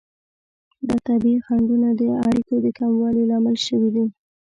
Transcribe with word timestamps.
دا 0.87 0.95
طبیعي 1.07 1.39
خنډونه 1.45 1.89
د 2.01 2.03
اړیکو 2.27 2.55
د 2.65 2.67
کموالي 2.77 3.23
لامل 3.31 3.57
شوي 3.67 3.89
دي. 3.95 4.05